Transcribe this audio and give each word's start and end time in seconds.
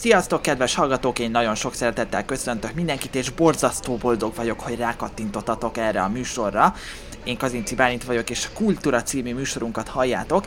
Sziasztok, 0.00 0.42
kedves 0.42 0.74
hallgatók! 0.74 1.18
Én 1.18 1.30
nagyon 1.30 1.54
sok 1.54 1.74
szeretettel 1.74 2.24
köszöntök 2.24 2.74
mindenkit, 2.74 3.14
és 3.14 3.30
borzasztó 3.30 3.96
boldog 3.96 4.34
vagyok, 4.34 4.60
hogy 4.60 4.76
rákattintottatok 4.76 5.76
erre 5.76 6.02
a 6.02 6.08
műsorra. 6.08 6.74
Én 7.24 7.36
Kazinci 7.36 7.74
Bálint 7.74 8.04
vagyok, 8.04 8.30
és 8.30 8.46
a 8.46 8.56
Kultúra 8.56 9.02
című 9.02 9.34
műsorunkat 9.34 9.88
halljátok. 9.88 10.44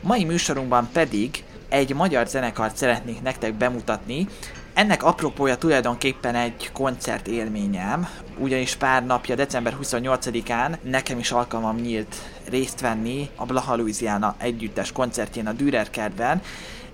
Mai 0.00 0.24
műsorunkban 0.24 0.88
pedig 0.92 1.44
egy 1.68 1.94
magyar 1.94 2.26
zenekart 2.26 2.76
szeretnék 2.76 3.22
nektek 3.22 3.54
bemutatni. 3.54 4.28
Ennek 4.74 5.02
apropója 5.02 5.56
tulajdonképpen 5.56 6.34
egy 6.34 6.70
koncert 6.72 7.26
élményem, 7.26 8.08
ugyanis 8.38 8.74
pár 8.76 9.06
napja, 9.06 9.34
december 9.34 9.76
28-án 9.82 10.76
nekem 10.82 11.18
is 11.18 11.30
alkalmam 11.30 11.76
nyílt 11.76 12.16
részt 12.48 12.80
venni 12.80 13.28
a 13.36 13.46
Blaha 13.46 13.76
Louisiana 13.76 14.34
együttes 14.38 14.92
koncertjén 14.92 15.46
a 15.46 15.52
Dürer 15.52 15.90
kertben, 15.90 16.42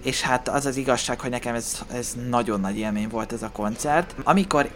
és 0.03 0.21
hát 0.21 0.49
az 0.49 0.67
az 0.67 0.77
igazság, 0.77 1.21
hogy 1.21 1.31
nekem 1.31 1.55
ez, 1.55 1.83
ez 1.93 2.15
nagyon 2.29 2.61
nagy 2.61 2.79
élmény 2.79 3.09
volt 3.09 3.33
ez 3.33 3.43
a 3.43 3.51
koncert. 3.53 4.15
Amikor 4.25 4.71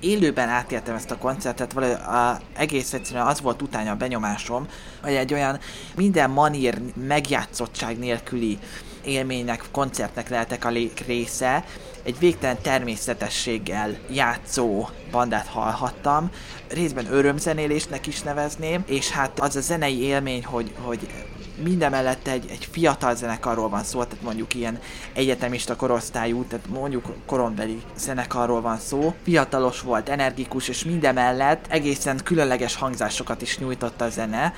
élőben 0.00 0.48
átéltem 0.48 0.94
ezt 0.94 1.10
a 1.10 1.18
koncertet, 1.18 1.72
valahogy 1.72 1.96
a, 1.96 2.40
egész 2.56 2.92
egyszerűen 2.92 3.26
az 3.26 3.40
volt 3.40 3.62
utána 3.62 3.90
a 3.90 3.96
benyomásom, 3.96 4.68
hogy 5.02 5.14
egy 5.14 5.32
olyan 5.32 5.58
minden 5.96 6.30
manír 6.30 6.80
megjátszottság 7.06 7.98
nélküli 7.98 8.58
élménynek, 9.04 9.64
koncertnek 9.72 10.28
lehetek 10.28 10.64
a 10.64 10.72
része, 11.06 11.64
egy 12.02 12.18
végtelen 12.18 12.58
természetességgel 12.62 13.98
játszó 14.10 14.88
bandát 15.10 15.46
hallhattam, 15.46 16.30
részben 16.68 17.12
örömzenélésnek 17.12 18.06
is 18.06 18.22
nevezném, 18.22 18.82
és 18.86 19.10
hát 19.10 19.40
az 19.40 19.56
a 19.56 19.60
zenei 19.60 20.02
élmény, 20.02 20.44
hogy, 20.44 20.74
hogy 20.80 21.08
minden 21.62 21.90
mellett 21.90 22.26
egy, 22.26 22.46
egy 22.50 22.68
fiatal 22.70 23.14
zenekarról 23.14 23.68
van 23.68 23.84
szó, 23.84 24.04
tehát 24.04 24.22
mondjuk 24.22 24.54
ilyen 24.54 24.78
egyetemista 25.12 25.76
korosztályú, 25.76 26.44
tehát 26.44 26.68
mondjuk 26.68 27.14
korombeli 27.26 27.82
zenekarról 27.96 28.60
van 28.60 28.78
szó. 28.78 29.14
Fiatalos 29.22 29.80
volt, 29.80 30.08
energikus, 30.08 30.68
és 30.68 30.84
minden 30.84 31.14
mellett 31.14 31.66
egészen 31.68 32.20
különleges 32.24 32.74
hangzásokat 32.74 33.42
is 33.42 33.58
nyújtott 33.58 34.00
a 34.00 34.08
zene, 34.08 34.54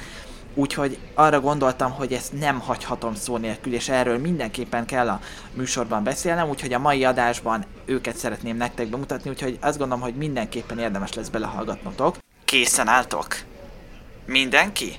Úgyhogy 0.58 0.98
arra 1.14 1.40
gondoltam, 1.40 1.92
hogy 1.92 2.12
ezt 2.12 2.32
nem 2.32 2.60
hagyhatom 2.60 3.14
szó 3.14 3.36
nélkül, 3.36 3.74
és 3.74 3.88
erről 3.88 4.18
mindenképpen 4.18 4.86
kell 4.86 5.08
a 5.08 5.20
műsorban 5.54 6.04
beszélnem, 6.04 6.48
úgyhogy 6.48 6.72
a 6.72 6.78
mai 6.78 7.04
adásban 7.04 7.64
őket 7.84 8.16
szeretném 8.16 8.56
nektek 8.56 8.88
bemutatni, 8.88 9.30
úgyhogy 9.30 9.58
azt 9.60 9.78
gondolom, 9.78 10.02
hogy 10.02 10.14
mindenképpen 10.14 10.78
érdemes 10.78 11.12
lesz 11.12 11.28
belehallgatnotok. 11.28 12.16
Készen 12.44 12.88
álltok? 12.88 13.36
Mindenki? 14.26 14.98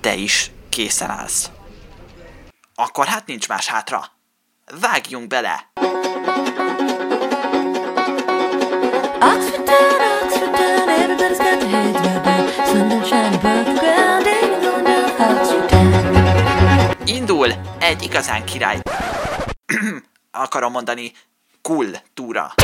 Te 0.00 0.14
is 0.14 0.50
készen 0.70 1.10
állsz. 1.10 1.50
Akkor 2.74 3.06
hát 3.06 3.26
nincs 3.26 3.48
más 3.48 3.66
hátra. 3.66 4.04
Vágjunk 4.80 5.26
bele! 5.26 5.70
Indul 17.04 17.52
egy 17.78 18.02
igazán 18.02 18.44
király. 18.44 18.78
Akarom 20.30 20.72
mondani, 20.72 21.12
cool 21.62 21.86
túra. 22.14 22.54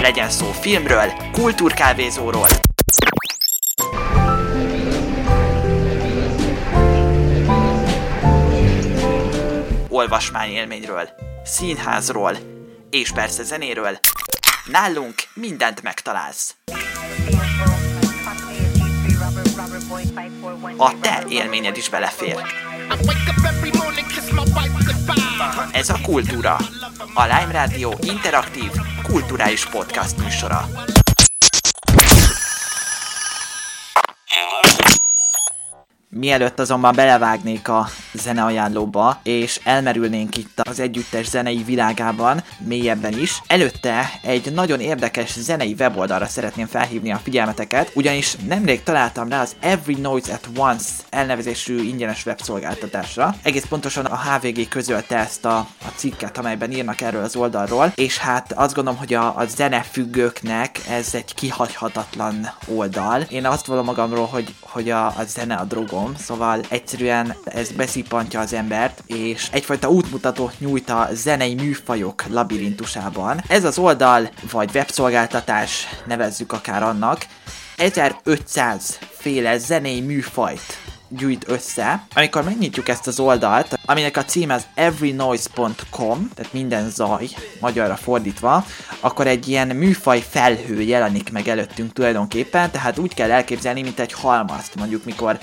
Legyen 0.00 0.30
szó 0.30 0.50
filmről, 0.60 1.12
kultúrkávézóról, 1.32 2.48
olvasmányélményről, 9.98 11.08
színházról 11.44 12.36
és 12.90 13.12
persze 13.12 13.42
zenéről. 13.42 13.98
Nálunk 14.64 15.14
mindent 15.34 15.82
megtalálsz. 15.82 16.56
A 20.76 21.00
te 21.00 21.24
élményed 21.28 21.76
is 21.76 21.88
belefér. 21.88 22.36
Ez 25.72 25.88
a 25.88 25.98
Kultúra, 26.02 26.56
a 27.14 27.22
Lime 27.22 27.52
Radio 27.52 27.92
interaktív, 28.00 28.70
kulturális 29.02 29.66
podcast 29.66 30.18
műsora. 30.18 30.68
Mielőtt 36.08 36.58
azonban 36.58 36.94
belevágnék 36.94 37.68
a 37.68 37.88
zeneajánlóba, 38.12 39.20
és 39.22 39.60
elmerülnénk 39.64 40.36
itt 40.36 40.60
az 40.60 40.80
együttes 40.80 41.28
zenei 41.28 41.62
világában, 41.62 42.42
mélyebben 42.58 43.18
is, 43.18 43.42
előtte 43.46 44.10
egy 44.22 44.52
nagyon 44.52 44.80
érdekes 44.80 45.32
zenei 45.38 45.74
weboldalra 45.78 46.26
szeretném 46.26 46.66
felhívni 46.66 47.12
a 47.12 47.20
figyelmeteket, 47.22 47.90
ugyanis 47.94 48.36
nemrég 48.46 48.82
találtam 48.82 49.28
rá 49.28 49.40
az 49.40 49.56
Every 49.60 50.00
Noise 50.00 50.32
at 50.32 50.48
Once 50.56 50.88
elnevezésű 51.10 51.82
ingyenes 51.82 52.26
webszolgáltatásra. 52.26 53.34
Egész 53.42 53.64
pontosan 53.64 54.04
a 54.04 54.16
HVG 54.16 54.68
közölte 54.68 55.16
ezt 55.16 55.44
a, 55.44 55.56
a 55.58 55.92
cikket, 55.94 56.38
amelyben 56.38 56.72
írnak 56.72 57.00
erről 57.00 57.22
az 57.22 57.36
oldalról, 57.36 57.92
és 57.94 58.18
hát 58.18 58.52
azt 58.52 58.74
gondolom, 58.74 58.98
hogy 58.98 59.14
a, 59.14 59.36
a 59.36 59.46
zenefüggőknek 59.46 60.80
ez 60.88 61.14
egy 61.14 61.34
kihagyhatatlan 61.34 62.50
oldal. 62.66 63.20
Én 63.20 63.46
azt 63.46 63.66
vallom 63.66 63.84
magamról, 63.84 64.26
hogy, 64.26 64.54
hogy 64.60 64.90
a, 64.90 65.06
a 65.06 65.22
zene 65.26 65.54
a 65.54 65.64
drogom, 65.64 66.14
szóval 66.16 66.60
egyszerűen 66.68 67.36
ez 67.44 67.72
beszippantja 67.98 68.40
az 68.40 68.52
embert, 68.52 69.02
és 69.06 69.48
egyfajta 69.52 69.90
útmutatót 69.90 70.60
nyújt 70.60 70.90
a 70.90 71.08
zenei 71.12 71.54
műfajok 71.54 72.24
labirintusában. 72.28 73.40
Ez 73.48 73.64
az 73.64 73.78
oldal, 73.78 74.30
vagy 74.50 74.70
webszolgáltatás, 74.74 75.86
nevezzük 76.06 76.52
akár 76.52 76.82
annak, 76.82 77.26
1500 77.76 78.98
féle 79.18 79.58
zenei 79.58 80.00
műfajt 80.00 80.78
gyűjt 81.08 81.48
össze. 81.48 82.06
Amikor 82.14 82.44
megnyitjuk 82.44 82.88
ezt 82.88 83.06
az 83.06 83.20
oldalt, 83.20 83.78
aminek 83.84 84.16
a 84.16 84.24
cím 84.24 84.50
az 84.50 84.66
everynoise.com, 84.74 86.30
tehát 86.34 86.52
minden 86.52 86.90
zaj, 86.90 87.28
magyarra 87.60 87.96
fordítva, 87.96 88.64
akkor 89.00 89.26
egy 89.26 89.48
ilyen 89.48 89.68
műfaj 89.68 90.24
felhő 90.28 90.80
jelenik 90.80 91.32
meg 91.32 91.48
előttünk 91.48 91.92
tulajdonképpen, 91.92 92.70
tehát 92.70 92.98
úgy 92.98 93.14
kell 93.14 93.30
elképzelni, 93.30 93.82
mint 93.82 93.98
egy 93.98 94.12
halmazt, 94.12 94.74
mondjuk 94.74 95.04
mikor 95.04 95.38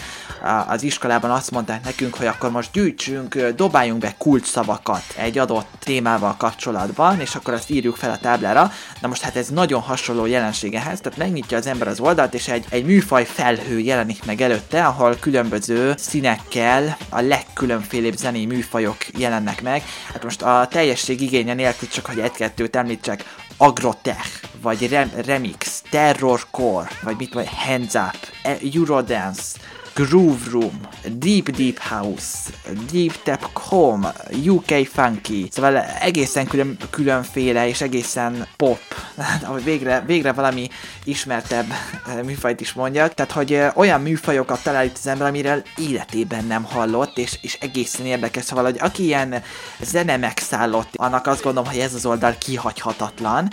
az 0.68 0.84
iskolában 0.84 1.32
azt 1.32 1.52
mondták 1.52 1.84
nekünk, 1.84 2.16
hogy 2.16 2.28
akkor 2.28 2.52
most 2.52 2.72
gyűjtsünk, 2.72 3.48
dobáljunk 3.56 4.00
be 4.00 4.16
kulcsszavakat 4.18 5.04
egy 5.16 5.38
adott 5.38 5.68
témával 5.80 6.36
kapcsolatban, 6.38 7.20
és 7.20 7.36
akkor 7.36 7.54
azt 7.54 7.70
írjuk 7.70 7.96
fel 7.96 8.12
a 8.12 8.18
táblára. 8.18 8.72
Na 9.02 9.08
most 9.08 9.22
hát 9.22 9.36
ez 9.36 9.48
nagyon 9.50 9.82
hasonló 9.82 10.26
jelenségehez, 10.26 11.00
tehát 11.00 11.18
megnyitja 11.18 11.58
az 11.58 11.68
ember 11.68 11.88
az 11.88 12.00
oldalt, 12.00 12.34
és 12.34 12.48
egy, 12.48 12.66
egy 12.70 12.86
műfaj 12.86 13.26
felhő 13.26 13.80
jelenik 13.80 14.26
meg 14.26 14.42
előtte, 14.42 14.86
ahol 14.86 15.18
különböző 15.20 15.55
színekkel 15.96 16.98
a 17.10 17.22
legkülönfélébb 17.22 18.16
zenei 18.16 18.46
műfajok 18.46 18.98
jelennek 19.18 19.62
meg. 19.62 19.84
Hát 20.14 20.24
most 20.24 20.42
a 20.42 20.68
teljesség 20.70 21.22
igénye 21.22 21.54
nélkül 21.54 21.88
csak, 21.88 22.06
hogy 22.06 22.20
egy-kettőt 22.20 22.76
említsek, 22.76 23.24
agrotech, 23.58 24.42
vagy 24.62 24.90
rem- 24.90 25.26
remix, 25.26 25.82
terrorcore, 25.90 26.90
vagy 27.02 27.16
mit 27.18 27.34
vagy 27.34 27.48
hands 27.50 27.94
up, 27.94 28.18
e- 28.44 28.58
eurodance, 28.74 29.44
Groove 29.96 30.50
Room, 30.52 30.80
Deep 31.04 31.50
Deep 31.50 31.78
House, 31.78 32.50
Deep 32.92 33.24
Tap 33.24 33.50
Com, 33.54 34.08
UK 34.46 34.88
Funky, 34.94 35.48
szóval 35.52 35.78
egészen 35.78 36.48
külön, 36.48 36.78
különféle 36.90 37.68
és 37.68 37.82
egészen 37.82 38.48
pop, 38.56 38.80
ahogy 39.48 39.64
végre, 39.64 40.04
végre 40.06 40.32
valami 40.32 40.70
ismertebb 41.04 41.66
eh, 42.08 42.24
műfajt 42.24 42.62
is 42.62 42.74
mondjak, 42.74 43.14
tehát 43.14 43.32
hogy 43.32 43.54
eh, 43.54 43.78
olyan 43.78 44.02
műfajokat 44.02 44.64
talál 44.64 44.86
itt 44.86 44.98
az 44.98 45.08
ember, 45.08 45.28
amiről 45.28 45.64
életében 45.78 46.46
nem 46.46 46.64
hallott, 46.64 47.18
és, 47.18 47.38
és 47.42 47.58
egészen 47.62 48.06
érdekes, 48.06 48.44
szóval, 48.44 48.64
hogy 48.64 48.78
aki 48.80 49.04
ilyen 49.04 49.44
zene 49.82 50.18
megszállott, 50.18 50.90
annak 50.96 51.28
azt 51.28 51.44
gondolom, 51.44 51.70
hogy 51.70 51.80
ez 51.80 51.94
az 51.94 52.06
oldal 52.06 52.36
kihagyhatatlan, 52.38 53.52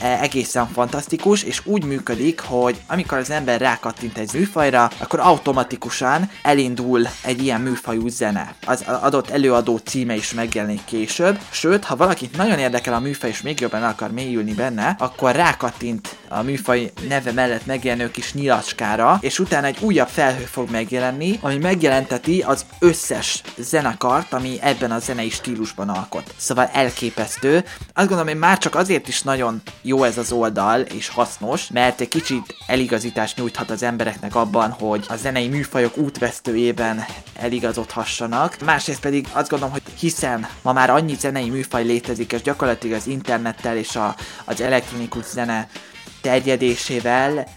egészen 0.00 0.68
fantasztikus, 0.68 1.42
és 1.42 1.60
úgy 1.64 1.84
működik, 1.84 2.40
hogy 2.40 2.80
amikor 2.86 3.18
az 3.18 3.30
ember 3.30 3.60
rákattint 3.60 4.18
egy 4.18 4.30
műfajra, 4.32 4.90
akkor 4.98 5.20
automatikusan 5.20 6.30
elindul 6.42 7.06
egy 7.22 7.42
ilyen 7.42 7.60
műfajú 7.60 8.08
zene. 8.08 8.54
Az 8.66 8.84
adott 9.00 9.30
előadó 9.30 9.76
címe 9.76 10.14
is 10.14 10.34
megjelenik 10.34 10.84
később, 10.84 11.38
sőt, 11.50 11.84
ha 11.84 11.96
valakit 11.96 12.36
nagyon 12.36 12.58
érdekel 12.58 12.94
a 12.94 13.00
műfaj 13.00 13.30
és 13.30 13.42
még 13.42 13.60
jobban 13.60 13.82
akar 13.82 14.10
mélyülni 14.10 14.54
benne, 14.54 14.96
akkor 14.98 15.34
rákattint 15.34 16.16
a 16.28 16.42
műfaj 16.42 16.92
neve 17.08 17.32
mellett 17.32 17.66
megjelenő 17.66 18.10
kis 18.10 18.34
nyilacskára, 18.34 19.18
és 19.20 19.38
utána 19.38 19.66
egy 19.66 19.78
újabb 19.80 20.08
felhő 20.08 20.44
fog 20.44 20.70
megjelenni, 20.70 21.38
ami 21.42 21.56
megjelenteti 21.56 22.40
az 22.40 22.64
összes 22.78 23.42
zenekart, 23.56 24.32
ami 24.32 24.58
ebben 24.60 24.90
a 24.90 24.98
zenei 24.98 25.30
stílusban 25.30 25.88
alkot. 25.88 26.34
Szóval 26.36 26.70
elképesztő. 26.72 27.56
Azt 27.94 28.08
gondolom, 28.08 28.26
hogy 28.26 28.38
már 28.38 28.58
csak 28.58 28.74
azért 28.74 29.08
is 29.08 29.22
nagyon 29.22 29.62
jó 29.82 30.04
ez 30.04 30.18
az 30.18 30.32
oldal, 30.32 30.80
és 30.80 31.08
hasznos, 31.08 31.68
mert 31.72 32.00
egy 32.00 32.08
kicsit 32.08 32.54
eligazítást 32.66 33.36
nyújthat 33.36 33.70
az 33.70 33.82
embereknek 33.82 34.34
abban, 34.34 34.70
hogy 34.70 35.04
a 35.08 35.16
zenei 35.16 35.48
műfajok 35.48 35.96
útvesztőjében 35.96 37.04
eligazodhassanak. 37.34 38.56
Másrészt 38.64 39.00
pedig 39.00 39.26
azt 39.32 39.48
gondolom, 39.48 39.72
hogy 39.72 39.82
hiszen 39.98 40.46
ma 40.62 40.72
már 40.72 40.90
annyi 40.90 41.14
zenei 41.14 41.50
műfaj 41.50 41.84
létezik, 41.84 42.32
és 42.32 42.42
gyakorlatilag 42.42 42.96
az 42.96 43.06
internettel 43.06 43.76
és 43.76 43.96
a, 43.96 44.14
az 44.44 44.60
elektronikus 44.60 45.24
zene 45.24 45.68
terjedésével, 46.20 47.48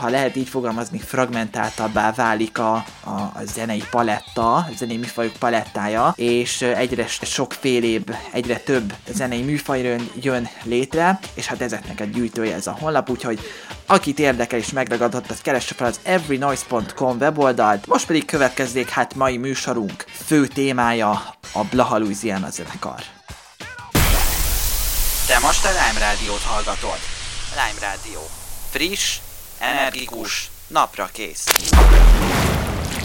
ha 0.00 0.08
lehet 0.08 0.36
így 0.36 0.48
fogalmazni, 0.48 0.98
fragmentáltabbá 0.98 2.12
válik 2.12 2.58
a, 2.58 2.74
a, 3.04 3.10
a 3.10 3.40
zenei 3.54 3.82
paletta, 3.90 4.54
a 4.54 4.68
zenei 4.76 4.96
műfajok 4.96 5.32
palettája, 5.32 6.12
és 6.16 6.62
egyre 6.62 7.06
sokfélébb, 7.06 8.16
egyre 8.32 8.56
több 8.56 8.94
zenei 9.12 9.42
műfaj 9.42 9.98
jön 10.20 10.48
létre, 10.62 11.18
és 11.34 11.46
hát 11.46 11.60
ezeknek 11.60 12.00
a 12.00 12.04
gyűjtője 12.04 12.54
ez 12.54 12.66
a 12.66 12.76
honlap, 12.80 13.10
úgyhogy 13.10 13.40
akit 13.86 14.18
érdekel 14.18 14.58
és 14.58 14.72
megragadott, 14.72 15.30
az 15.30 15.40
keresse 15.40 15.74
fel 15.74 15.86
az 15.86 16.00
everynoise.com 16.02 17.16
weboldalt, 17.20 17.86
most 17.86 18.06
pedig 18.06 18.24
következzék 18.24 18.88
hát 18.88 19.14
mai 19.14 19.36
műsorunk 19.36 20.04
fő 20.08 20.46
témája 20.46 21.10
a 21.52 21.64
Blaha 21.70 21.98
Louisiana 21.98 22.50
zenekar. 22.50 23.02
Te 25.26 25.38
most 25.38 25.64
a 25.64 25.68
Lime 25.68 25.98
Rádiót 25.98 26.42
hallgatod. 26.42 26.98
Lime 27.54 27.80
Rádió. 27.80 28.20
Friss, 28.70 29.20
energikus, 29.58 30.50
napra 30.66 31.08
kész. 31.12 31.44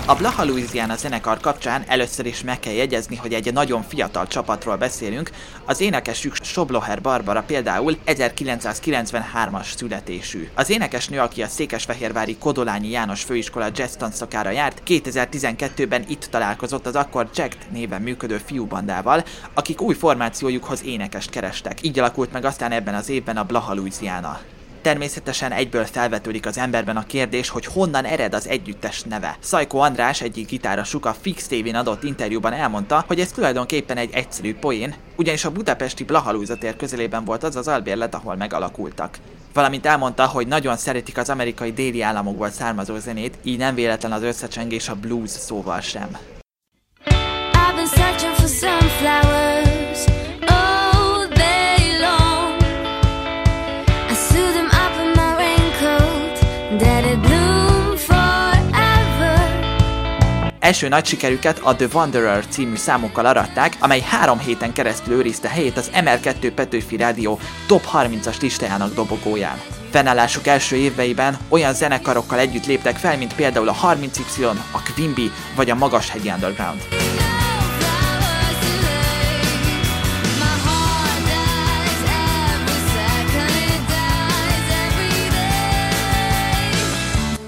A 0.09 0.15
Blaha 0.15 0.45
Louisiana 0.45 0.95
zenekar 0.95 1.39
kapcsán 1.39 1.83
először 1.88 2.25
is 2.25 2.44
meg 2.44 2.59
kell 2.59 2.73
jegyezni, 2.73 3.15
hogy 3.15 3.33
egy 3.33 3.53
nagyon 3.53 3.81
fiatal 3.81 4.27
csapatról 4.27 4.75
beszélünk. 4.75 5.29
Az 5.65 5.81
énekesük 5.81 6.35
Sobloher 6.41 7.01
Barbara 7.01 7.41
például 7.41 7.97
1993-as 8.06 9.75
születésű. 9.75 10.50
Az 10.53 10.69
énekesnő, 10.69 11.19
aki 11.19 11.41
a 11.41 11.47
Székesfehérvári 11.47 12.38
Kodolányi 12.38 12.89
János 12.89 13.23
Főiskola 13.23 13.67
jazz 13.75 13.94
tanszakára 13.94 14.50
járt, 14.50 14.81
2012-ben 14.88 16.06
itt 16.07 16.27
találkozott 16.31 16.85
az 16.85 16.95
akkor 16.95 17.29
Jack 17.35 17.57
néven 17.71 18.01
működő 18.01 18.38
fiúbandával, 18.45 19.23
akik 19.53 19.81
új 19.81 19.94
formációjukhoz 19.94 20.83
énekest 20.83 21.29
kerestek. 21.29 21.83
Így 21.83 22.00
alakult 22.00 22.31
meg 22.31 22.45
aztán 22.45 22.71
ebben 22.71 22.95
az 22.95 23.09
évben 23.09 23.38
a 23.38 23.44
Blaha 23.44 23.73
Louisiana. 23.73 24.39
Természetesen 24.81 25.51
egyből 25.51 25.85
felvetődik 25.85 26.45
az 26.45 26.57
emberben 26.57 26.97
a 26.97 27.05
kérdés, 27.05 27.49
hogy 27.49 27.65
honnan 27.65 28.05
ered 28.05 28.33
az 28.33 28.47
együttes 28.47 29.03
neve. 29.03 29.37
Szajko 29.39 29.77
András 29.77 30.21
egyik 30.21 30.47
gitárosuk 30.47 31.05
a 31.05 31.15
Fix 31.21 31.47
TV-n 31.47 31.75
adott 31.75 32.03
interjúban 32.03 32.53
elmondta, 32.53 33.03
hogy 33.07 33.19
ez 33.19 33.31
tulajdonképpen 33.31 33.97
egy 33.97 34.13
egyszerű 34.13 34.55
poén, 34.55 34.95
ugyanis 35.15 35.45
a 35.45 35.51
budapesti 35.51 36.03
Blahalúza 36.03 36.57
tér 36.57 36.75
közelében 36.75 37.25
volt 37.25 37.43
az 37.43 37.55
az 37.55 37.67
albérlet, 37.67 38.15
ahol 38.15 38.35
megalakultak. 38.35 39.17
Valamint 39.53 39.85
elmondta, 39.85 40.25
hogy 40.25 40.47
nagyon 40.47 40.77
szeretik 40.77 41.17
az 41.17 41.29
amerikai 41.29 41.71
déli 41.71 42.01
államokból 42.01 42.49
származó 42.49 42.97
zenét, 42.97 43.37
így 43.43 43.57
nem 43.57 43.75
véletlen 43.75 44.11
az 44.11 44.23
összecsengés 44.23 44.89
a 44.89 44.95
blues 44.95 45.29
szóval 45.29 45.81
sem. 45.81 46.17
I've 47.71 49.01
been 49.01 49.38
Első 60.69 60.88
nagy 60.88 61.06
sikerüket 61.06 61.60
a 61.60 61.75
The 61.75 61.88
Wanderer 61.94 62.48
című 62.48 62.75
számokkal 62.75 63.25
aratták, 63.25 63.77
amely 63.80 64.01
három 64.01 64.39
héten 64.39 64.74
keresztül 64.74 65.13
őrizte 65.13 65.48
helyét 65.48 65.77
az 65.77 65.89
MR2 65.94 66.51
Petőfi 66.56 66.98
Rádió 66.98 67.39
top 67.68 67.88
30-as 67.94 68.42
listájának 68.42 68.94
dobogóján. 68.94 69.62
Fennállásuk 69.92 70.48
első 70.48 70.75
éveiben 70.75 71.38
olyan 71.48 71.74
zenekarokkal 71.74 72.39
együtt 72.39 72.66
léptek 72.66 72.95
fel, 72.95 73.18
mint 73.18 73.36
például 73.36 73.69
a 73.69 73.75
30Y, 73.75 74.57
a 74.71 74.81
Quimby 74.95 75.31
vagy 75.56 75.69
a 75.69 75.75
Magashegyi 75.75 76.30
Underground. 76.30 77.08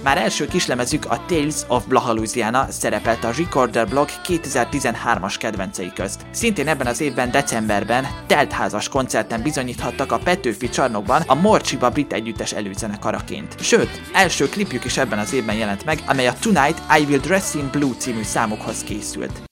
Már 0.03 0.17
első 0.17 0.47
kislemezük 0.47 1.05
a 1.05 1.25
Tales 1.27 1.55
of 1.67 1.85
Blaha 1.85 2.13
Louisiana 2.13 2.65
szerepelt 2.69 3.23
a 3.23 3.31
Recorder 3.37 3.87
Blog 3.87 4.09
2013-as 4.23 5.35
kedvencei 5.37 5.91
közt. 5.93 6.25
Szintén 6.31 6.67
ebben 6.67 6.87
az 6.87 7.01
évben 7.01 7.31
decemberben 7.31 8.07
teltházas 8.27 8.89
koncerten 8.89 9.41
bizonyíthattak 9.41 10.11
a 10.11 10.17
Petőfi 10.17 10.69
csarnokban 10.69 11.21
a 11.25 11.35
Morcsiba 11.35 11.89
brit 11.89 12.13
együttes 12.13 12.51
előzenekaraként. 12.51 13.55
Sőt, 13.59 14.01
első 14.13 14.49
klipjük 14.49 14.85
is 14.85 14.97
ebben 14.97 15.19
az 15.19 15.33
évben 15.33 15.55
jelent 15.55 15.85
meg, 15.85 16.03
amely 16.07 16.27
a 16.27 16.35
Tonight 16.41 16.81
I 16.99 17.03
Will 17.03 17.19
Dress 17.19 17.53
in 17.53 17.69
Blue 17.71 17.93
című 17.97 18.23
számokhoz 18.23 18.83
készült. 18.83 19.50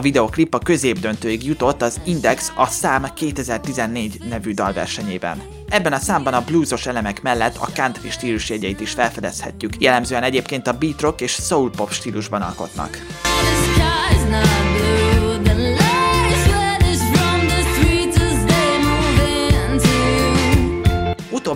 A 0.00 0.02
videoklip 0.02 0.54
a 0.54 0.58
középdöntőig 0.58 1.44
jutott 1.44 1.82
az 1.82 2.00
Index 2.04 2.52
a 2.56 2.66
Szám 2.66 3.06
2014 3.14 4.20
nevű 4.28 4.52
dalversenyében. 4.52 5.42
Ebben 5.68 5.92
a 5.92 5.98
számban 5.98 6.34
a 6.34 6.44
bluesos 6.44 6.86
elemek 6.86 7.22
mellett 7.22 7.56
a 7.56 7.68
country 7.74 8.10
stílusjegyeit 8.10 8.80
is 8.80 8.90
felfedezhetjük, 8.90 9.72
jellemzően 9.78 10.22
egyébként 10.22 10.66
a 10.66 10.78
beat 10.78 11.00
rock 11.00 11.20
és 11.20 11.32
soul 11.32 11.70
pop 11.70 11.92
stílusban 11.92 12.42
alkotnak. 12.42 12.98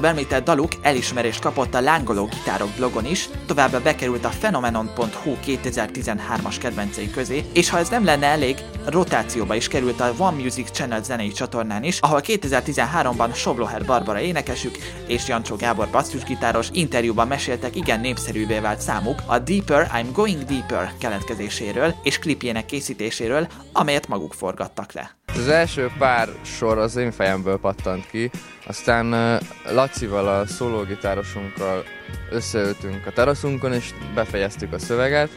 Utóbb 0.04 0.16
említett 0.16 0.44
daluk 0.44 0.72
elismerést 0.82 1.40
kapott 1.40 1.74
a 1.74 1.80
Lángoló 1.80 2.24
Gitárok 2.24 2.68
blogon 2.76 3.06
is, 3.06 3.28
továbbá 3.46 3.78
bekerült 3.78 4.24
a 4.24 4.32
Phenomenon.hu 4.38 5.36
2013-as 5.46 6.56
kedvencei 6.58 7.10
közé, 7.10 7.44
és 7.52 7.70
ha 7.70 7.78
ez 7.78 7.88
nem 7.88 8.04
lenne 8.04 8.26
elég, 8.26 8.56
rotációba 8.86 9.54
is 9.54 9.68
került 9.68 10.00
a 10.00 10.12
One 10.18 10.42
Music 10.42 10.70
Channel 10.70 11.02
zenei 11.02 11.32
csatornán 11.32 11.84
is, 11.84 11.98
ahol 12.00 12.20
2013-ban 12.22 13.34
Sobloher 13.34 13.84
Barbara 13.84 14.20
énekesük 14.20 14.76
és 15.06 15.28
Jancsó 15.28 15.56
Gábor 15.56 15.88
basszusgitáros 15.90 16.68
interjúban 16.72 17.26
meséltek 17.26 17.76
igen 17.76 18.00
népszerűvé 18.00 18.58
vált 18.58 18.80
számuk 18.80 19.22
a 19.26 19.38
Deeper 19.38 19.90
I'm 19.94 20.08
Going 20.12 20.44
Deeper 20.44 20.92
keletkezéséről 20.98 21.94
és 22.02 22.18
klipjének 22.18 22.66
készítéséről, 22.66 23.46
amelyet 23.72 24.08
maguk 24.08 24.32
forgattak 24.32 24.92
le. 24.92 25.23
Az 25.36 25.48
első 25.48 25.90
pár 25.98 26.28
sor 26.42 26.78
az 26.78 26.96
én 26.96 27.10
fejemből 27.10 27.58
pattant 27.58 28.06
ki, 28.10 28.30
aztán 28.66 29.38
Lacival, 29.72 30.28
a 30.28 30.46
szólógitárosunkkal 30.46 31.84
összeültünk 32.30 33.06
a 33.06 33.10
teraszunkon, 33.10 33.72
és 33.72 33.90
befejeztük 34.14 34.72
a 34.72 34.78
szöveget. 34.78 35.30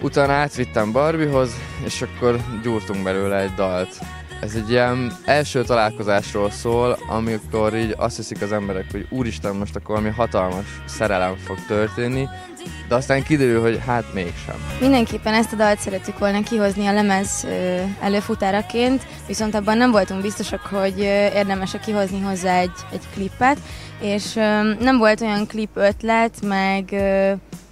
Utána 0.00 0.32
átvittem 0.32 0.92
Barbihoz, 0.92 1.50
és 1.84 2.02
akkor 2.02 2.40
gyúrtunk 2.62 3.02
belőle 3.02 3.40
egy 3.40 3.54
dalt. 3.54 3.98
Ez 4.44 4.54
egy 4.54 4.70
ilyen 4.70 5.12
első 5.24 5.62
találkozásról 5.62 6.50
szól, 6.50 6.98
amikor 7.08 7.76
így 7.76 7.94
azt 7.96 8.16
hiszik 8.16 8.42
az 8.42 8.52
emberek, 8.52 8.84
hogy 8.90 9.06
úristen, 9.10 9.56
most 9.56 9.76
akkor 9.76 9.96
valami 9.96 10.14
hatalmas 10.14 10.64
szerelem 10.86 11.36
fog 11.36 11.56
történni, 11.66 12.28
de 12.88 12.94
aztán 12.94 13.22
kiderül, 13.22 13.60
hogy 13.60 13.80
hát 13.86 14.14
mégsem. 14.14 14.54
Mindenképpen 14.80 15.34
ezt 15.34 15.52
a 15.52 15.56
dalt 15.56 15.78
szeretük 15.78 16.18
volna 16.18 16.42
kihozni 16.42 16.86
a 16.86 16.92
lemez 16.92 17.46
előfutáraként, 18.00 19.06
viszont 19.26 19.54
abban 19.54 19.76
nem 19.76 19.90
voltunk 19.90 20.22
biztosak, 20.22 20.60
hogy 20.60 20.98
érdemes 21.34 21.76
kihozni 21.84 22.20
hozzá 22.20 22.58
egy, 22.58 22.76
egy 22.92 23.08
klippet, 23.14 23.58
és 24.00 24.34
nem 24.78 24.98
volt 24.98 25.20
olyan 25.20 25.46
klip 25.46 25.70
ötlet, 25.74 26.34
meg 26.42 26.84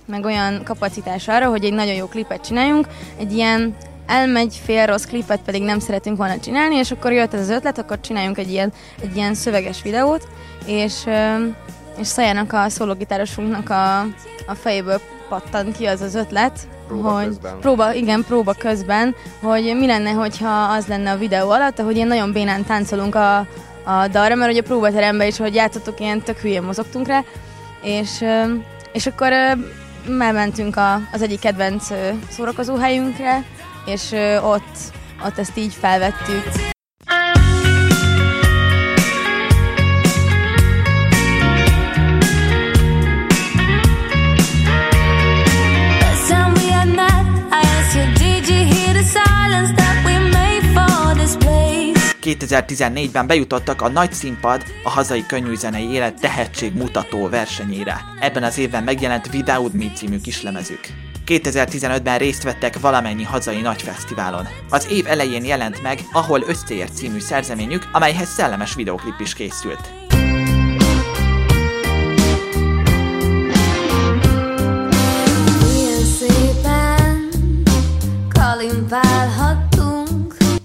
meg 0.07 0.25
olyan 0.25 0.63
kapacitás 0.65 1.29
arra, 1.29 1.49
hogy 1.49 1.65
egy 1.65 1.73
nagyon 1.73 1.95
jó 1.95 2.07
klipet 2.07 2.45
csináljunk, 2.45 2.87
egy 3.19 3.33
ilyen 3.33 3.77
elmegy 4.07 4.61
fél 4.65 4.87
rossz 4.87 5.05
klipet 5.05 5.41
pedig 5.41 5.63
nem 5.63 5.79
szeretünk 5.79 6.17
volna 6.17 6.39
csinálni, 6.39 6.75
és 6.75 6.91
akkor 6.91 7.13
jött 7.13 7.35
ez 7.35 7.41
az 7.41 7.49
ötlet, 7.49 7.79
akkor 7.79 8.01
csináljunk 8.01 8.39
egy 8.39 8.51
ilyen, 8.51 8.73
egy 9.03 9.17
ilyen 9.17 9.35
szöveges 9.35 9.83
videót, 9.83 10.29
és, 10.67 11.05
és 11.99 12.07
Szajának 12.07 12.53
a 12.53 12.69
szólógitárosunknak 12.69 13.71
a, 13.71 14.01
a 14.47 14.55
fejéből 14.55 15.01
pattant 15.29 15.77
ki 15.77 15.87
az 15.87 16.01
az 16.01 16.15
ötlet, 16.15 16.59
Próba 16.87 17.11
hogy 17.11 17.27
közben. 17.27 17.61
próba, 17.61 17.95
igen, 17.95 18.25
próba 18.25 18.53
közben, 18.53 19.15
hogy 19.43 19.77
mi 19.79 19.87
lenne, 19.87 20.11
hogyha 20.11 20.51
az 20.51 20.87
lenne 20.87 21.11
a 21.11 21.17
videó 21.17 21.51
alatt, 21.51 21.79
ahogy 21.79 21.95
ilyen 21.97 22.09
nagyon 22.09 22.33
bénán 22.33 22.65
táncolunk 22.65 23.15
a, 23.15 23.37
a 23.85 24.09
dalra, 24.11 24.35
mert 24.35 24.51
ugye 24.51 24.61
a 24.61 24.65
próbateremben 24.65 25.27
is, 25.27 25.37
hogy 25.37 25.55
játszottuk, 25.55 26.01
ilyen 26.01 26.23
tök 26.23 26.39
hülyén 26.39 26.63
mozogtunk 26.63 27.07
rá, 27.07 27.25
és, 27.83 28.25
és 28.93 29.07
akkor 29.07 29.33
ö, 29.33 29.53
elmentünk 30.21 30.77
a, 30.77 31.01
az 31.13 31.23
egyik 31.23 31.41
kedvenc 31.41 31.87
szórakozóhelyünkre, 32.31 33.45
és 33.85 34.13
ott, 34.43 34.77
ott 35.25 35.39
ezt 35.39 35.57
így 35.57 35.75
felvettük. 35.75 36.45
Last 46.01 46.27
time 46.29 46.53
we 46.55 46.73
had 46.73 46.95
met, 46.95 47.27
I 47.51 47.63
asked 47.79 47.97
you, 47.97 48.13
did 48.15 48.49
you 48.49 48.65
hear 48.75 48.93
the 48.93 49.03
silence 49.03 49.73
that 49.75 50.05
we 50.05 50.19
made 50.19 50.63
for 50.75 51.15
this 51.15 51.37
place? 51.37 51.53
2014-ben 52.23 53.27
bejutottak 53.27 53.83
a 53.83 53.89
nagy 53.89 54.13
színpad 54.13 54.63
a 54.85 54.91
hazai 54.91 55.27
könnyűzenei 55.27 55.91
élet 55.91 56.21
tehetség 56.21 56.75
mutató 56.75 57.29
versenyére. 57.29 58.01
Ebben 58.21 58.43
az 58.43 58.59
évben 58.59 58.83
megjelent 58.83 59.31
Without 59.33 59.73
Me 59.73 59.91
című 59.95 60.21
kislemezük. 60.21 60.81
2015-ben 61.27 62.19
részt 62.19 62.43
vettek 62.43 62.81
valamennyi 62.81 63.23
hazai 63.23 63.61
nagy 63.61 63.83
fesztiválon. 63.83 64.49
Az 64.71 64.91
év 64.91 65.07
elején 65.07 65.45
jelent 65.45 65.83
meg 65.83 65.99
Ahol 66.13 66.43
Összeért 66.47 66.95
című 66.95 67.19
szerzeményük, 67.19 67.89
amelyhez 67.93 68.29
szellemes 68.29 68.75
videoklip 68.75 69.21
is 69.21 69.35
készült. 69.35 69.91
Milyen 75.61 76.05
szépen 76.19 77.29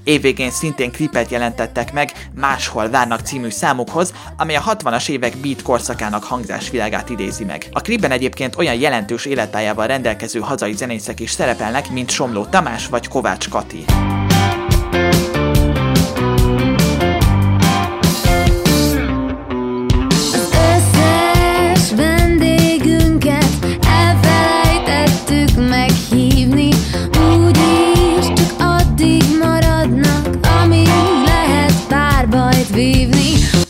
Évvégén 0.08 0.52
szintén 0.52 0.92
klipet 0.92 1.32
jelentettek 1.32 1.94
meg 1.94 2.12
Máshol 2.36 2.90
várnak 2.90 3.20
című 3.20 3.50
számukhoz, 3.50 4.14
amely 4.38 4.56
a 4.56 4.62
60-as 4.62 5.10
évek 5.10 5.38
beat 5.38 5.62
korszakának 5.62 6.24
hangzásvilágát 6.24 7.10
idézi 7.10 7.44
meg. 7.44 7.66
A 7.72 7.82
klipben 7.82 8.12
egyébként 8.12 8.56
olyan 8.58 8.76
jelentős 8.76 9.26
élettájával 9.26 9.88
rendelkező 9.88 10.40
hazai 10.40 10.74
zenészek 10.74 11.20
is 11.20 11.32
szerepelnek, 11.32 11.90
mint 11.90 12.10
Somló 12.10 12.46
Tamás 12.46 12.88
vagy 12.88 13.08
Kovács 13.08 13.50
Kati. 13.50 13.86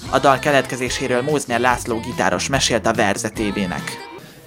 A 0.09 0.19
dal 0.19 0.39
keletkezéséről 0.39 1.21
Mózner 1.21 1.59
László 1.59 1.99
gitáros 1.99 2.47
mesélt 2.47 2.85
a 2.85 2.93
Verze 2.93 3.29
TV-nek. 3.29 3.81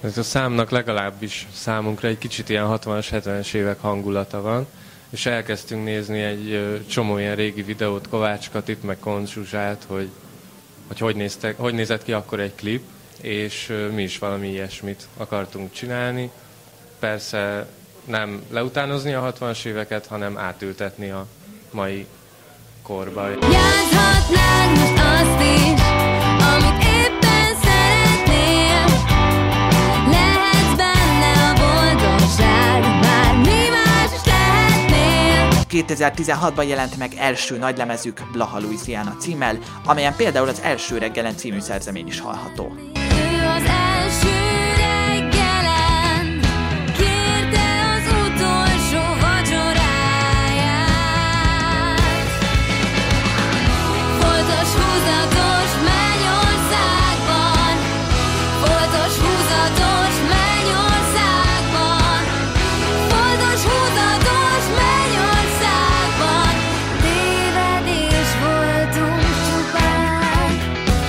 Ez 0.01 0.19
a 0.19 0.23
számnak 0.23 0.71
legalábbis 0.71 1.47
számunkra 1.55 2.09
egy 2.09 2.19
kicsit 2.19 2.49
ilyen 2.49 2.67
60-as, 2.69 3.07
70-es 3.13 3.55
évek 3.55 3.81
hangulata 3.81 4.41
van, 4.41 4.67
és 5.11 5.27
elkezdtünk 5.27 5.85
nézni 5.85 6.21
egy 6.21 6.85
csomó 6.89 7.19
ilyen 7.19 7.35
régi 7.35 7.63
videót, 7.63 8.09
Kovács 8.09 8.51
Katit, 8.51 8.83
meg 8.83 8.99
Konz 8.99 9.31
Zsuzsát, 9.31 9.85
hogy 9.87 10.11
hogy, 10.87 10.99
hogy, 10.99 11.17
néztek, 11.17 11.59
hogy 11.59 11.75
nézett 11.75 12.03
ki 12.03 12.13
akkor 12.13 12.41
egy 12.41 12.55
klip, 12.55 12.83
és 13.21 13.73
mi 13.95 14.03
is 14.03 14.19
valami 14.19 14.49
ilyesmit 14.49 15.09
akartunk 15.17 15.73
csinálni. 15.73 16.31
Persze 16.99 17.67
nem 18.05 18.43
leutánozni 18.51 19.13
a 19.13 19.33
60-as 19.33 19.65
éveket, 19.65 20.07
hanem 20.07 20.39
átültetni 20.39 21.11
a 21.11 21.27
mai 21.71 22.07
korba. 22.83 23.29
Játszhatnánk 23.29 24.79
most 24.79 24.99
azt 24.99 25.41
is, 25.41 25.81
amit 26.53 26.83
éppen 26.83 27.51
szeretnél 27.63 28.85
Lehetsz 30.11 30.77
benne 30.77 31.33
a 31.49 31.53
boldogság, 31.53 32.83
bármi 33.01 33.69
más 33.71 34.13
is 34.15 34.25
lehetnél 34.25 35.49
2016-ban 35.71 36.69
jelent 36.69 36.97
meg 36.97 37.15
első 37.19 37.59
nagylemezük 37.59 38.23
Blaha 38.33 38.61
Louisiana 38.61 39.17
címmel, 39.19 39.59
amelyen 39.85 40.17
például 40.17 40.49
az 40.49 40.61
első 40.61 40.99
reggelen 40.99 41.37
című 41.37 41.61
szerzemény 41.61 42.07
is 42.07 42.21
hallható. 42.21 42.73
Ő 42.95 43.47
az 43.57 43.65
első 43.65 44.40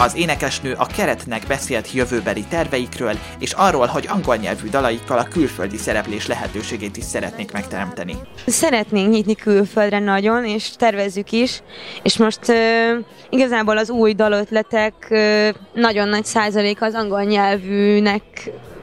Az 0.01 0.15
énekesnő 0.15 0.73
a 0.77 0.85
keretnek 0.85 1.43
beszélt 1.47 1.91
jövőbeli 1.91 2.43
terveikről, 2.49 3.13
és 3.39 3.51
arról, 3.51 3.85
hogy 3.85 4.05
angol 4.09 4.35
nyelvű 4.35 4.69
dalaikkal 4.69 5.17
a 5.17 5.23
külföldi 5.23 5.77
szereplés 5.77 6.27
lehetőségét 6.27 6.97
is 6.97 7.03
szeretnék 7.03 7.51
megteremteni. 7.51 8.15
Szeretnénk 8.45 9.11
nyitni 9.11 9.35
külföldre 9.35 9.99
nagyon, 9.99 10.45
és 10.45 10.69
tervezzük 10.75 11.31
is, 11.31 11.61
és 12.03 12.17
most 12.17 12.49
ö, 12.49 12.97
igazából 13.29 13.77
az 13.77 13.89
új 13.89 14.13
dalötletek 14.13 14.93
ö, 15.09 15.49
nagyon 15.73 16.07
nagy 16.07 16.25
százalék 16.25 16.81
az 16.81 16.93
angol 16.93 17.23
nyelvűnek 17.23 18.23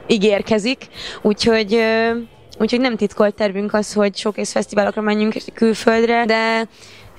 ígérkezik, 0.07 0.87
úgyhogy 1.21 1.73
ö, 1.73 2.11
úgyhogy 2.59 2.79
nem 2.79 2.95
titkolt 2.95 3.35
tervünk 3.35 3.73
az, 3.73 3.93
hogy 3.93 4.17
showcase 4.17 4.51
fesztiválokra 4.51 5.01
menjünk 5.01 5.35
külföldre, 5.53 6.25
de 6.25 6.67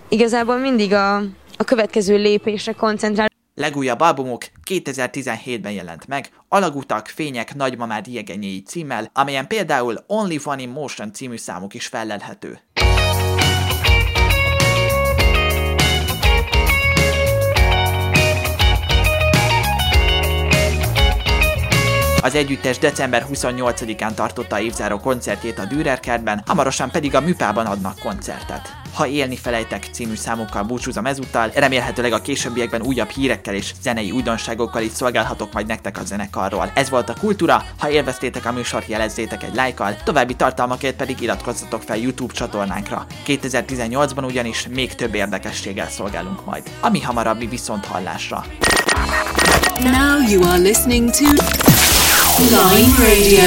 igazából 0.09 0.57
mindig 0.57 0.93
a, 0.93 1.17
a 1.57 1.65
következő 1.65 2.17
lépésre 2.17 2.73
koncentrál. 2.73 3.30
Legújabb 3.61 4.01
albumuk 4.01 4.45
2017-ben 4.71 5.73
jelent 5.73 6.07
meg, 6.07 6.31
Alagutak, 6.49 7.07
Fények, 7.07 7.55
Nagymamád 7.55 8.07
Jegenyéi 8.07 8.63
címmel, 8.63 9.11
amelyen 9.13 9.47
például 9.47 10.05
Only 10.07 10.39
One 10.45 10.67
Motion 10.67 11.13
című 11.13 11.37
számuk 11.37 11.75
is 11.75 11.87
fellelhető. 11.87 12.61
Az 22.23 22.35
együttes 22.35 22.79
december 22.79 23.27
28-án 23.33 24.15
tartotta 24.15 24.61
évzáró 24.61 24.99
koncertjét 24.99 25.59
a 25.59 25.65
Dürer 25.65 26.01
kertben, 26.01 26.43
hamarosan 26.47 26.91
pedig 26.91 27.15
a 27.15 27.21
Műpában 27.21 27.67
adnak 27.67 27.99
koncertet. 27.99 28.75
Ha 28.95 29.07
élni 29.07 29.37
felejtek 29.37 29.89
című 29.93 30.15
számukkal 30.15 30.63
búcsúzom 30.63 31.07
ezúttal, 31.07 31.51
remélhetőleg 31.55 32.13
a 32.13 32.21
későbbiekben 32.21 32.83
újabb 32.83 33.09
hírekkel 33.09 33.55
és 33.55 33.73
zenei 33.83 34.11
újdonságokkal 34.11 34.83
is 34.83 34.93
szolgálhatok 34.93 35.53
majd 35.53 35.67
nektek 35.67 35.99
a 35.99 36.05
zenekarról. 36.05 36.71
Ez 36.75 36.91
volt 36.91 37.09
a 37.09 37.15
Kultúra, 37.21 37.65
ha 37.79 37.91
élveztétek 37.91 38.47
a 38.47 38.53
műsort, 38.53 38.89
jelezzétek 38.89 39.43
egy 39.43 39.55
lájkkal, 39.55 39.97
további 40.05 40.35
tartalmakért 40.35 40.97
pedig 40.97 41.21
iratkozzatok 41.21 41.83
fel 41.83 41.97
YouTube 41.97 42.35
csatornánkra. 42.35 43.07
2018-ban 43.27 44.25
ugyanis 44.25 44.67
még 44.69 44.95
több 44.95 45.15
érdekességgel 45.15 45.89
szolgálunk 45.89 46.45
majd. 46.45 46.63
Ami 46.81 47.01
hamarabbi 47.01 47.47
viszont 47.47 47.85
hallásra. 47.85 48.45
Now 49.83 50.19
you 50.29 50.43
are 50.43 50.59
listening 50.59 51.11
to 51.11 51.25
Line 52.49 52.91
Radio. 52.99 53.45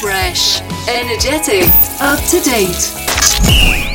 Fresh, 0.00 0.60
energetic, 0.86 1.64
up 2.00 2.22
to 2.28 2.38
date. 2.40 3.89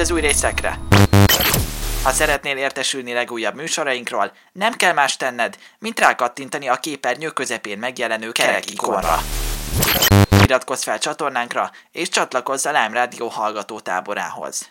Vagy 0.00 0.08
az 0.08 0.14
új 0.14 0.20
részekre? 0.20 0.78
Ha 2.02 2.10
szeretnél 2.10 2.56
értesülni 2.56 3.12
legújabb 3.12 3.54
műsorainkról, 3.54 4.32
nem 4.52 4.72
kell 4.72 4.92
más 4.92 5.16
tenned, 5.16 5.56
mint 5.78 6.00
rákattintani 6.00 6.68
a 6.68 6.76
képernyő 6.76 7.28
közepén 7.28 7.78
megjelenő 7.78 8.30
kerek 8.30 8.70
ikonra. 8.70 9.22
Iratkozz 10.42 10.82
fel 10.82 10.98
csatornánkra, 10.98 11.70
és 11.92 12.08
csatlakozz 12.08 12.66
a 12.66 12.70
Lime 12.70 12.92
Rádió 12.92 13.28
hallgató 13.28 13.80
táborához. 13.80 14.70